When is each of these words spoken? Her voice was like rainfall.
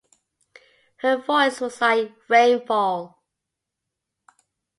Her 0.95 1.15
voice 1.17 1.61
was 1.61 1.79
like 1.79 2.11
rainfall. 2.27 3.21